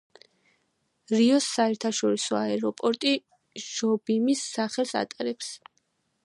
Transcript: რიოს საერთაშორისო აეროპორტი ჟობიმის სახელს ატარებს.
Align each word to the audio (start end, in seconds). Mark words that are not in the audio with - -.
რიოს 1.19 1.49
საერთაშორისო 1.57 2.39
აეროპორტი 2.39 3.13
ჟობიმის 3.67 4.43
სახელს 4.57 4.97
ატარებს. 5.05 5.55